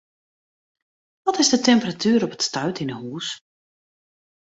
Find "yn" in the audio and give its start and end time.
2.83-2.91